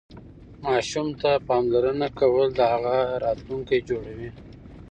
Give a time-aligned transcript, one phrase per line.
[0.65, 4.29] ماشوم ته پاملرنه کول د هغه راتلونکی جوړوي.